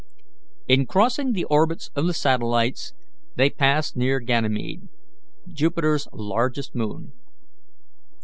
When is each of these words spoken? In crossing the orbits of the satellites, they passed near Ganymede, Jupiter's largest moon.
In 0.67 0.87
crossing 0.87 1.33
the 1.33 1.43
orbits 1.43 1.91
of 1.95 2.07
the 2.07 2.13
satellites, 2.15 2.91
they 3.35 3.51
passed 3.51 3.95
near 3.95 4.19
Ganymede, 4.19 4.87
Jupiter's 5.47 6.07
largest 6.11 6.73
moon. 6.73 7.13